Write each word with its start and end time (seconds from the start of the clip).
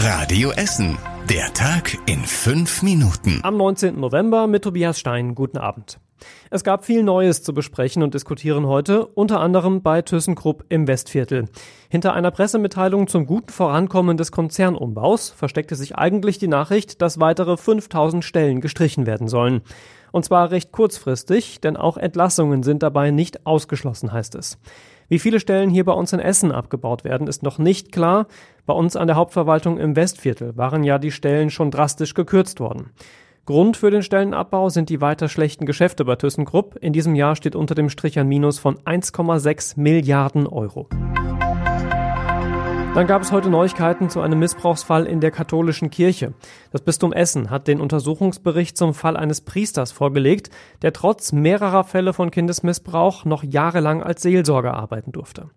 Radio 0.00 0.52
Essen. 0.52 0.96
Der 1.28 1.52
Tag 1.54 1.98
in 2.06 2.20
fünf 2.20 2.84
Minuten. 2.84 3.40
Am 3.42 3.56
19. 3.56 3.98
November 3.98 4.46
mit 4.46 4.62
Tobias 4.62 5.00
Stein. 5.00 5.34
Guten 5.34 5.58
Abend. 5.58 5.98
Es 6.50 6.62
gab 6.62 6.84
viel 6.84 7.02
Neues 7.02 7.42
zu 7.42 7.52
besprechen 7.52 8.04
und 8.04 8.14
diskutieren 8.14 8.66
heute, 8.66 9.06
unter 9.06 9.40
anderem 9.40 9.82
bei 9.82 10.00
ThyssenKrupp 10.00 10.66
im 10.68 10.86
Westviertel. 10.86 11.48
Hinter 11.88 12.14
einer 12.14 12.30
Pressemitteilung 12.30 13.08
zum 13.08 13.26
guten 13.26 13.50
Vorankommen 13.50 14.16
des 14.16 14.30
Konzernumbaus 14.30 15.30
versteckte 15.30 15.74
sich 15.74 15.96
eigentlich 15.96 16.38
die 16.38 16.46
Nachricht, 16.46 17.02
dass 17.02 17.18
weitere 17.18 17.56
5000 17.56 18.24
Stellen 18.24 18.60
gestrichen 18.60 19.04
werden 19.04 19.26
sollen. 19.26 19.62
Und 20.12 20.24
zwar 20.24 20.52
recht 20.52 20.70
kurzfristig, 20.70 21.60
denn 21.60 21.76
auch 21.76 21.96
Entlassungen 21.96 22.62
sind 22.62 22.84
dabei 22.84 23.10
nicht 23.10 23.46
ausgeschlossen, 23.46 24.12
heißt 24.12 24.36
es. 24.36 24.58
Wie 25.08 25.18
viele 25.18 25.40
Stellen 25.40 25.70
hier 25.70 25.86
bei 25.86 25.92
uns 25.92 26.12
in 26.12 26.20
Essen 26.20 26.52
abgebaut 26.52 27.02
werden, 27.02 27.28
ist 27.28 27.42
noch 27.42 27.58
nicht 27.58 27.92
klar. 27.92 28.26
Bei 28.66 28.74
uns 28.74 28.94
an 28.94 29.06
der 29.06 29.16
Hauptverwaltung 29.16 29.78
im 29.78 29.96
Westviertel 29.96 30.54
waren 30.58 30.84
ja 30.84 30.98
die 30.98 31.12
Stellen 31.12 31.48
schon 31.48 31.70
drastisch 31.70 32.12
gekürzt 32.12 32.60
worden. 32.60 32.90
Grund 33.46 33.78
für 33.78 33.90
den 33.90 34.02
Stellenabbau 34.02 34.68
sind 34.68 34.90
die 34.90 35.00
weiter 35.00 35.30
schlechten 35.30 35.64
Geschäfte 35.64 36.04
bei 36.04 36.16
ThyssenKrupp. 36.16 36.76
In 36.82 36.92
diesem 36.92 37.14
Jahr 37.14 37.34
steht 37.36 37.56
unter 37.56 37.74
dem 37.74 37.88
Strich 37.88 38.18
ein 38.18 38.28
Minus 38.28 38.58
von 38.58 38.76
1,6 38.80 39.80
Milliarden 39.80 40.46
Euro. 40.46 40.86
Dann 42.98 43.06
gab 43.06 43.22
es 43.22 43.30
heute 43.30 43.48
Neuigkeiten 43.48 44.10
zu 44.10 44.20
einem 44.22 44.40
Missbrauchsfall 44.40 45.06
in 45.06 45.20
der 45.20 45.30
katholischen 45.30 45.88
Kirche. 45.88 46.32
Das 46.72 46.80
Bistum 46.80 47.12
Essen 47.12 47.48
hat 47.48 47.68
den 47.68 47.80
Untersuchungsbericht 47.80 48.76
zum 48.76 48.92
Fall 48.92 49.16
eines 49.16 49.40
Priesters 49.40 49.92
vorgelegt, 49.92 50.50
der 50.82 50.92
trotz 50.92 51.30
mehrerer 51.30 51.84
Fälle 51.84 52.12
von 52.12 52.32
Kindesmissbrauch 52.32 53.24
noch 53.24 53.44
jahrelang 53.44 54.02
als 54.02 54.22
Seelsorger 54.22 54.74
arbeiten 54.74 55.12
durfte. 55.12 55.48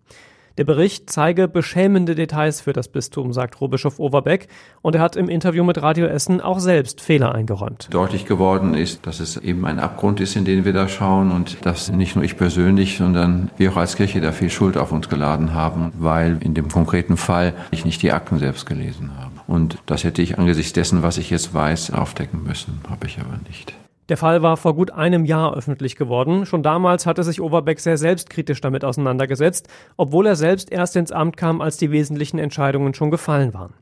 Der 0.58 0.64
Bericht 0.64 1.08
zeige 1.08 1.48
beschämende 1.48 2.14
Details 2.14 2.60
für 2.60 2.72
das 2.72 2.88
Bistum, 2.88 3.32
sagt 3.32 3.60
Rohbischof 3.60 3.98
Overbeck. 3.98 4.48
Und 4.82 4.94
er 4.94 5.00
hat 5.00 5.16
im 5.16 5.28
Interview 5.28 5.64
mit 5.64 5.80
Radio 5.80 6.06
Essen 6.06 6.40
auch 6.40 6.58
selbst 6.58 7.00
Fehler 7.00 7.34
eingeräumt. 7.34 7.88
Deutlich 7.90 8.26
geworden 8.26 8.74
ist, 8.74 9.06
dass 9.06 9.20
es 9.20 9.36
eben 9.36 9.64
ein 9.64 9.78
Abgrund 9.78 10.20
ist, 10.20 10.36
in 10.36 10.44
den 10.44 10.64
wir 10.64 10.72
da 10.72 10.88
schauen 10.88 11.30
und 11.30 11.64
dass 11.64 11.90
nicht 11.90 12.16
nur 12.16 12.24
ich 12.24 12.36
persönlich, 12.36 12.98
sondern 12.98 13.50
wir 13.56 13.72
auch 13.72 13.76
als 13.76 13.96
Kirche 13.96 14.20
da 14.20 14.32
viel 14.32 14.50
Schuld 14.50 14.76
auf 14.76 14.92
uns 14.92 15.08
geladen 15.08 15.54
haben, 15.54 15.92
weil 15.98 16.38
in 16.40 16.54
dem 16.54 16.68
konkreten 16.68 17.16
Fall 17.16 17.54
ich 17.70 17.84
nicht 17.84 18.02
die 18.02 18.12
Akten 18.12 18.38
selbst 18.38 18.66
gelesen 18.66 19.12
habe. 19.18 19.32
Und 19.46 19.78
das 19.86 20.04
hätte 20.04 20.22
ich 20.22 20.38
angesichts 20.38 20.72
dessen, 20.72 21.02
was 21.02 21.18
ich 21.18 21.30
jetzt 21.30 21.54
weiß, 21.54 21.92
aufdecken 21.92 22.42
müssen, 22.42 22.80
habe 22.88 23.06
ich 23.06 23.18
aber 23.18 23.38
nicht. 23.48 23.74
Der 24.12 24.18
Fall 24.18 24.42
war 24.42 24.58
vor 24.58 24.74
gut 24.74 24.90
einem 24.90 25.24
Jahr 25.24 25.56
öffentlich 25.56 25.96
geworden. 25.96 26.44
Schon 26.44 26.62
damals 26.62 27.06
hatte 27.06 27.24
sich 27.24 27.40
Overbeck 27.40 27.80
sehr 27.80 27.96
selbstkritisch 27.96 28.60
damit 28.60 28.84
auseinandergesetzt, 28.84 29.68
obwohl 29.96 30.26
er 30.26 30.36
selbst 30.36 30.70
erst 30.70 30.96
ins 30.96 31.12
Amt 31.12 31.38
kam, 31.38 31.62
als 31.62 31.78
die 31.78 31.90
wesentlichen 31.90 32.38
Entscheidungen 32.38 32.92
schon 32.92 33.10
gefallen 33.10 33.54
waren. 33.54 33.72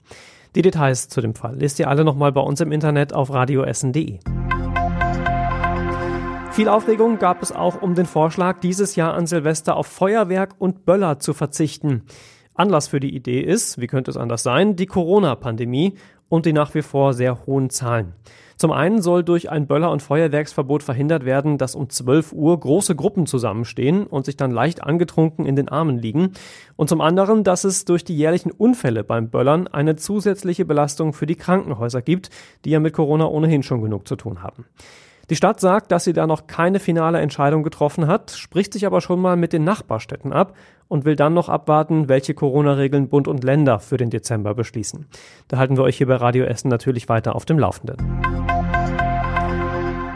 Die 0.55 0.63
Details 0.63 1.09
zu 1.09 1.21
dem 1.21 1.35
Fall 1.35 1.57
lest 1.57 1.81
ihr 1.81 1.89
alle 1.89 2.05
nochmal 2.05 2.31
bei 2.31 2.43
uns 2.43 2.61
im 2.61 2.71
Internet 2.71 3.13
auf 3.13 3.33
radioessen.de. 3.33 4.21
Viel 6.53 6.69
Aufregung 6.69 7.19
gab 7.19 7.43
es 7.43 7.51
auch 7.51 7.83
um 7.83 7.97
den 7.97 8.07
Vorschlag, 8.07 8.61
dieses 8.61 8.95
Jahr 8.95 9.15
an 9.15 9.27
Silvester 9.27 9.77
auf 9.77 9.89
Feuerwerk 9.89 10.55
und 10.61 10.85
Böller 10.85 11.19
zu 11.19 11.35
verzichten. 11.35 12.05
Anlass 12.55 12.87
für 12.87 13.01
die 13.01 13.17
Idee 13.17 13.41
ist, 13.41 13.81
wie 13.81 13.89
könnte 13.89 14.13
es 14.13 14.17
anders 14.17 14.45
sein, 14.45 14.77
die 14.77 14.87
Corona-Pandemie 14.87 15.95
und 16.31 16.47
die 16.47 16.55
nach 16.55 16.73
wie 16.75 16.81
vor 16.81 17.13
sehr 17.13 17.45
hohen 17.45 17.69
Zahlen. 17.69 18.15
Zum 18.57 18.73
einen 18.73 19.01
soll 19.01 19.25
durch 19.25 19.51
ein 19.51 19.67
Böller- 19.67 19.91
und 19.91 20.03
Feuerwerksverbot 20.03 20.83
verhindert 20.83 21.25
werden, 21.25 21.57
dass 21.57 21.75
um 21.75 21.89
12 21.89 22.35
Uhr 22.35 22.61
große 22.61 22.95
Gruppen 22.95 23.27
zusammenstehen 23.27 24.07
und 24.07 24.27
sich 24.27 24.37
dann 24.37 24.51
leicht 24.51 24.83
angetrunken 24.83 25.47
in 25.47 25.57
den 25.57 25.71
Armen 25.71 25.99
liegen. 25.99 26.35
Und 26.77 26.91
zum 26.91 27.01
anderen, 27.01 27.43
dass 27.43 27.65
es 27.65 27.87
durch 27.87 28.05
die 28.05 28.17
jährlichen 28.17 28.51
Unfälle 28.51 29.03
beim 29.03 29.31
Böllern 29.31 29.67
eine 29.67 29.97
zusätzliche 29.97 30.67
Belastung 30.67 31.15
für 31.15 31.27
die 31.27 31.37
Krankenhäuser 31.37 32.03
gibt, 32.03 32.29
die 32.67 32.71
ja 32.71 32.81
mit 32.81 32.93
Corona 32.93 33.27
ohnehin 33.27 33.63
schon 33.63 33.81
genug 33.81 34.07
zu 34.07 34.17
tun 34.17 34.43
haben. 34.43 34.67
Die 35.29 35.37
Stadt 35.37 35.61
sagt, 35.61 35.93
dass 35.93 36.05
sie 36.05 36.13
da 36.13 36.27
noch 36.27 36.47
keine 36.47 36.81
finale 36.81 37.21
Entscheidung 37.21 37.63
getroffen 37.63 38.07
hat, 38.07 38.31
spricht 38.31 38.73
sich 38.73 38.87
aber 38.87 39.01
schon 39.01 39.21
mal 39.21 39.37
mit 39.37 39.53
den 39.53 39.65
Nachbarstädten 39.65 40.33
ab 40.33 40.57
und 40.89 41.05
will 41.05 41.15
dann 41.15 41.35
noch 41.35 41.49
abwarten, 41.49 42.09
welche 42.09 42.35
Corona-Regeln 42.35 43.09
Bund 43.09 43.29
und 43.29 43.45
Länder 43.45 43.79
für 43.79 43.97
den 43.97 44.11
Dezember 44.11 44.55
beschließen. 44.55 45.07
Da 45.49 45.59
halten 45.59 45.77
wir 45.77 45.85
euch 45.85 45.97
hier 45.97 46.09
bei 46.09 46.17
Radio 46.17 46.45
Essen 46.45 46.69
natürlich 46.69 47.09
weiter 47.09 47.37
auf 47.37 47.45
dem 47.45 47.59
Laufenden. 47.59 47.97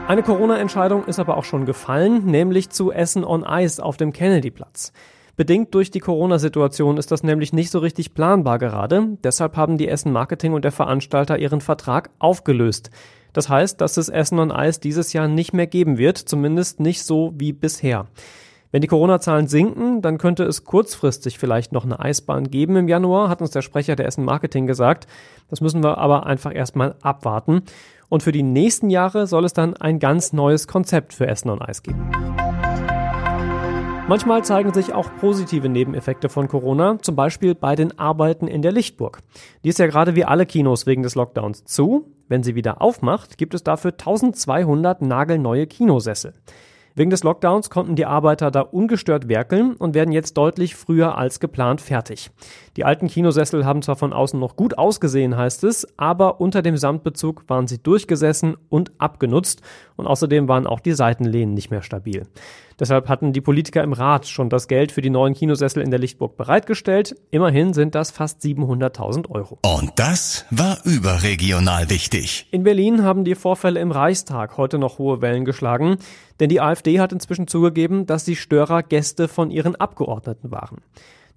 Eine 0.06 0.23
Corona-Entscheidung 0.23 1.05
ist 1.07 1.19
aber 1.19 1.37
auch 1.37 1.45
schon 1.45 1.65
gefallen, 1.65 2.27
nämlich 2.27 2.71
zu 2.71 2.93
Essen 2.93 3.25
on 3.25 3.45
Ice 3.49 3.83
auf 3.83 3.97
dem 3.97 4.12
Kennedy-Platz. 4.12 4.93
Bedingt 5.37 5.75
durch 5.75 5.91
die 5.91 6.01
Corona-Situation 6.01 6.97
ist 6.97 7.11
das 7.11 7.23
nämlich 7.23 7.53
nicht 7.53 7.71
so 7.71 7.78
richtig 7.78 8.15
planbar 8.15 8.59
gerade. 8.59 9.17
Deshalb 9.25 9.57
haben 9.57 9.78
die 9.78 9.89
Essen 9.89 10.12
Marketing 10.12 10.53
und 10.53 10.65
der 10.65 10.73
Veranstalter 10.73 11.39
ihren 11.39 11.61
Vertrag 11.61 12.11
aufgelöst. 12.19 12.91
Das 13.34 13.50
heißt, 13.50 13.83
dass 13.83 13.99
es 13.99 14.09
Essen 14.09 14.39
on 14.39 14.50
Eis 14.50 14.81
dieses 14.81 15.12
Jahr 15.12 15.28
nicht 15.28 15.53
mehr 15.53 15.67
geben 15.67 15.99
wird, 15.99 16.17
zumindest 16.17 16.81
nicht 16.81 17.05
so 17.05 17.34
wie 17.37 17.53
bisher. 17.53 18.06
Wenn 18.72 18.81
die 18.81 18.89
Corona-Zahlen 18.89 19.47
sinken, 19.47 20.03
dann 20.03 20.19
könnte 20.19 20.45
es 20.45 20.65
kurzfristig 20.65 21.39
vielleicht 21.39 21.72
noch 21.72 21.84
eine 21.84 22.00
Eisbahn 22.00 22.50
geben 22.50 22.77
im 22.77 22.89
Januar, 22.89 23.28
hat 23.28 23.41
uns 23.41 23.50
der 23.50 23.62
Sprecher 23.62 23.95
der 23.95 24.06
Essen 24.06 24.25
Marketing 24.25 24.67
gesagt. 24.67 25.06
Das 25.49 25.61
müssen 25.61 25.84
wir 25.84 25.99
aber 25.99 26.27
einfach 26.27 26.53
erstmal 26.53 26.97
abwarten. 27.03 27.62
Und 28.09 28.22
für 28.22 28.33
die 28.33 28.43
nächsten 28.43 28.91
Jahre 28.91 29.27
soll 29.27 29.45
es 29.45 29.53
dann 29.53 29.77
ein 29.77 29.99
ganz 29.99 30.33
neues 30.33 30.66
Konzept 30.66 31.12
für 31.12 31.27
Essen 31.27 31.51
on 31.51 31.62
Eis 31.62 31.83
geben. 31.83 32.11
Manchmal 34.06 34.44
zeigen 34.44 34.75
sich 34.75 34.92
auch 34.92 35.09
positive 35.19 35.70
Nebeneffekte 35.70 36.28
von 36.28 36.47
Corona, 36.47 36.98
zum 37.00 37.16
Beispiel 37.16 37.54
bei 37.54 37.75
den 37.75 37.98
Arbeiten 37.98 38.47
in 38.47 38.60
der 38.60 38.70
Lichtburg. 38.70 39.20
Die 39.65 39.70
ist 39.70 39.78
ja 39.78 39.87
gerade 39.87 40.15
wie 40.15 40.26
alle 40.26 40.44
Kinos 40.44 40.84
wegen 40.84 41.03
des 41.03 41.15
Lockdowns 41.15 41.65
zu. 41.65 42.12
Wenn 42.28 42.42
sie 42.42 42.54
wieder 42.54 42.82
aufmacht, 42.82 43.38
gibt 43.38 43.54
es 43.54 43.65
dafür 43.65 43.92
1200 43.92 45.00
nagelneue 45.00 45.66
Kinosessel. 45.66 46.34
Wegen 46.97 47.10
des 47.10 47.25
Lockdowns 47.25 47.71
konnten 47.71 47.97
die 47.97 48.06
Arbeiter 48.06 48.53
da 48.53 48.60
ungestört 48.60 49.28
werkeln 49.28 49.75
und 49.75 49.94
werden 49.94 50.12
jetzt 50.12 50.34
deutlich 50.34 50.77
früher 50.77 51.19
als 51.19 51.41
geplant 51.41 51.81
fertig. 51.81 52.31
Die 52.77 52.84
alten 52.84 53.09
Kinosessel 53.09 53.65
haben 53.65 53.82
zwar 53.82 53.97
von 53.97 54.12
außen 54.12 54.38
noch 54.38 54.55
gut 54.55 54.78
ausgesehen, 54.78 55.37
heißt 55.37 55.65
es, 55.65 55.88
aber 55.99 56.41
unter 56.41 56.62
dem 56.62 56.77
Samtbezug 56.77 57.49
waren 57.49 57.66
sie 57.66 57.83
durchgesessen 57.83 58.56
und 58.69 58.93
abgenutzt 58.99 59.60
und 59.97 60.06
außerdem 60.06 60.47
waren 60.47 60.69
auch 60.69 60.78
die 60.78 60.93
Seitenlehnen 60.93 61.54
nicht 61.54 61.72
mehr 61.72 61.83
stabil. 61.83 62.28
Deshalb 62.78 63.09
hatten 63.09 63.33
die 63.33 63.41
Politiker 63.41 63.83
im 63.84 63.93
Rat 63.93 64.27
schon 64.27 64.49
das 64.49 64.66
Geld 64.66 64.91
für 64.91 65.00
die 65.00 65.10
neuen 65.10 65.34
Kinosessel 65.34 65.83
in 65.83 65.91
der 65.91 66.00
Lichtburg 66.00 66.37
bereitgestellt. 66.37 67.15
Immerhin 67.31 67.72
sind 67.72 67.94
das 67.94 68.10
fast 68.10 68.43
700.000 68.43 69.31
Euro. 69.31 69.59
Und 69.65 69.93
das 69.97 70.44
war 70.50 70.78
überregional 70.84 71.88
wichtig. 71.91 72.49
In 72.50 72.65
Berlin 72.65 73.04
haben 73.04 73.25
die 73.25 73.37
Vorfälle 73.37 73.78
im 73.78 73.93
Reichstag 73.93 74.56
heute 74.56 74.78
noch 74.78 74.99
hohe 74.99 75.21
Wellen 75.22 75.44
geschlagen, 75.44 75.99
denn 76.41 76.49
die 76.49 76.60
AfD 76.84 77.00
hat 77.00 77.15
inzwischen 77.15 77.49
zugegeben, 77.49 78.05
dass 78.05 78.25
die 78.25 78.37
Störer 78.37 78.83
Gäste 78.83 79.27
von 79.27 79.50
ihren 79.50 79.75
Abgeordneten 79.75 80.50
waren. 80.50 80.83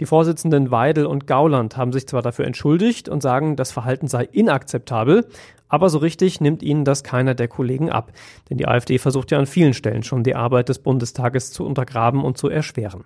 Die 0.02 0.06
Vorsitzenden 0.06 0.72
Weidel 0.72 1.06
und 1.06 1.25
Gauland 1.25 1.78
haben 1.78 1.94
sich 1.94 2.06
zwar 2.06 2.22
dafür 2.22 2.46
entschuldigt 2.46 3.08
und 3.08 3.24
sagen, 3.24 3.56
das 3.56 3.72
Verhalten 3.72 4.08
sei 4.08 4.25
inakzeptabel, 4.25 5.25
aber 5.69 5.90
so 5.90 6.00
richtig 6.00 6.41
nimmt 6.41 6.62
ihnen 6.62 6.84
das 6.84 7.03
keiner 7.03 7.34
der 7.34 7.47
Kollegen 7.47 7.90
ab. 7.90 8.12
Denn 8.50 8.58
die 8.58 8.68
AfD 8.68 8.97
versucht 8.97 9.31
ja 9.31 9.40
an 9.40 9.46
vielen 9.46 9.74
Stellen 9.74 10.03
schon 10.03 10.24
die 10.24 10.35
Arbeit 10.35 10.68
des 10.68 10.80
Bundestages 10.80 11.52
zu 11.52 11.66
untergraben 11.66 12.25
und 12.25 12.38
zu 12.38 12.50
erschweren. 12.50 13.06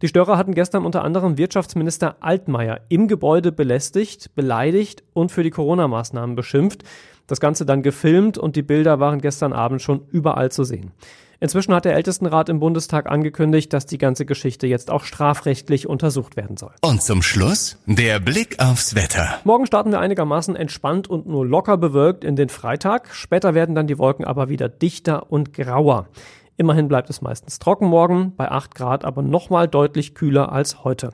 Die 0.00 0.08
Störer 0.08 0.38
hatten 0.38 0.54
gestern 0.54 0.86
unter 0.86 1.04
anderem 1.04 1.36
Wirtschaftsminister 1.36 2.16
Altmaier 2.20 2.80
im 2.88 3.06
Gebäude 3.06 3.52
belästigt, 3.52 4.34
beleidigt 4.34 5.04
und 5.12 5.30
für 5.30 5.42
die 5.42 5.50
Corona-Maßnahmen 5.50 6.36
beschimpft. 6.36 6.84
Das 7.26 7.40
Ganze 7.40 7.66
dann 7.66 7.82
gefilmt 7.82 8.38
und 8.38 8.56
die 8.56 8.62
Bilder 8.62 8.98
waren 8.98 9.20
gestern 9.20 9.52
Abend 9.52 9.82
schon 9.82 10.06
überall 10.10 10.50
zu 10.50 10.64
sehen. 10.64 10.92
Inzwischen 11.38 11.74
hat 11.74 11.84
der 11.84 11.94
Ältestenrat 11.94 12.48
im 12.48 12.60
Bundestag 12.60 13.10
angekündigt, 13.10 13.72
dass 13.72 13.84
die 13.84 13.98
ganze 13.98 14.24
Geschichte 14.24 14.66
jetzt 14.66 14.90
auch 14.90 15.04
strafrechtlich 15.04 15.86
untersucht 15.86 16.36
werden 16.36 16.56
soll. 16.56 16.72
Und 16.80 17.02
zum 17.02 17.22
Schluss 17.22 17.78
der 17.86 18.20
Blick 18.20 18.58
aufs 18.58 18.94
Wetter. 18.94 19.38
Morgen 19.44 19.66
starten 19.66 19.90
wir 19.90 20.00
einigermaßen 20.00 20.56
entspannt 20.56 21.08
und 21.08 21.26
nur 21.26 21.46
locker 21.46 21.76
bewölkt 21.76 22.24
in 22.24 22.36
den 22.36 22.48
Freitag. 22.48 23.14
Später 23.14 23.54
werden 23.54 23.74
dann 23.74 23.86
die 23.86 23.98
Wolken 23.98 24.24
aber 24.24 24.48
wieder 24.48 24.68
dichter 24.68 25.30
und 25.30 25.52
grauer. 25.52 26.08
Immerhin 26.56 26.88
bleibt 26.88 27.10
es 27.10 27.20
meistens 27.20 27.58
trocken 27.58 27.86
morgen, 27.86 28.34
bei 28.34 28.50
8 28.50 28.74
Grad 28.74 29.04
aber 29.04 29.20
nochmal 29.22 29.68
deutlich 29.68 30.14
kühler 30.14 30.52
als 30.52 30.84
heute. 30.84 31.10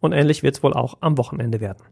Und 0.00 0.12
ähnlich 0.12 0.42
wird 0.42 0.56
es 0.56 0.62
wohl 0.64 0.72
auch 0.72 0.98
am 1.00 1.16
Wochenende 1.16 1.60
werden. 1.60 1.84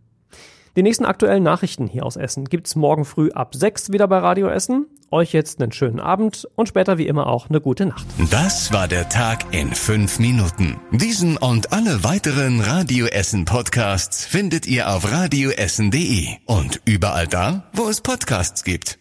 Die 0.74 0.82
nächsten 0.82 1.04
aktuellen 1.04 1.42
Nachrichten 1.42 1.86
hier 1.86 2.04
aus 2.04 2.16
Essen 2.16 2.44
gibt's 2.44 2.76
morgen 2.76 3.04
früh 3.04 3.30
ab 3.30 3.54
6 3.54 3.92
wieder 3.92 4.08
bei 4.08 4.18
Radio 4.18 4.48
Essen. 4.48 4.86
Euch 5.10 5.32
jetzt 5.32 5.60
einen 5.60 5.72
schönen 5.72 6.00
Abend 6.00 6.46
und 6.54 6.68
später 6.68 6.98
wie 6.98 7.06
immer 7.06 7.26
auch 7.26 7.48
eine 7.48 7.60
gute 7.60 7.86
Nacht. 7.86 8.06
Das 8.30 8.72
war 8.72 8.88
der 8.88 9.08
Tag 9.08 9.54
in 9.54 9.72
fünf 9.74 10.18
Minuten. 10.18 10.78
Diesen 10.92 11.36
und 11.36 11.72
alle 11.72 12.04
weiteren 12.04 12.60
Radio 12.60 13.06
Essen 13.06 13.44
Podcasts 13.44 14.26
findet 14.26 14.66
ihr 14.66 14.90
auf 14.90 15.10
radioessen.de 15.10 16.28
und 16.44 16.80
überall 16.84 17.26
da, 17.26 17.64
wo 17.72 17.88
es 17.88 18.00
Podcasts 18.00 18.64
gibt. 18.64 18.98